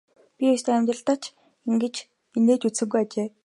[0.35, 1.23] Би ёстой амьдралдаа ч
[1.67, 1.95] ингэж
[2.37, 3.27] инээж үзсэнгүй гэжээ.